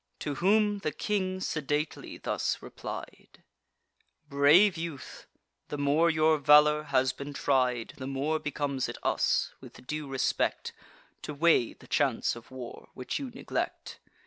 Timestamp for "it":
8.89-8.97